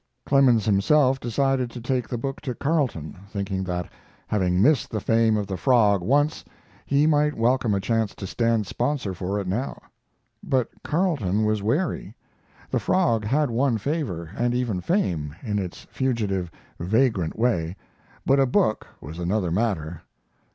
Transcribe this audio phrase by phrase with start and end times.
[0.25, 3.87] Clemens himself decided to take the book to Carleton, thinking that,
[4.25, 6.43] having missed the fame of the "Frog" once,
[6.87, 9.79] he might welcome a chance to stand sponsor for it now.
[10.41, 12.15] But Carleton was wary;
[12.71, 16.49] the "Frog" had won favor, and even fame, in its fugitive,
[16.79, 17.75] vagrant way,
[18.25, 20.01] but a book was another matter.